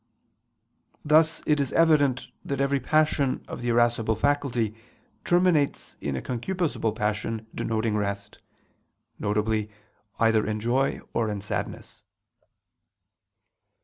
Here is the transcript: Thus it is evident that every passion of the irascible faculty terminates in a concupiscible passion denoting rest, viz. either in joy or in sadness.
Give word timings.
Thus 1.05 1.43
it 1.45 1.59
is 1.59 1.71
evident 1.73 2.31
that 2.43 2.59
every 2.59 2.79
passion 2.79 3.45
of 3.47 3.61
the 3.61 3.69
irascible 3.69 4.15
faculty 4.15 4.73
terminates 5.23 5.95
in 6.01 6.15
a 6.15 6.23
concupiscible 6.23 6.95
passion 6.95 7.45
denoting 7.53 7.95
rest, 7.95 8.39
viz. 9.19 9.67
either 10.17 10.43
in 10.47 10.59
joy 10.59 11.01
or 11.13 11.29
in 11.29 11.39
sadness. 11.39 12.03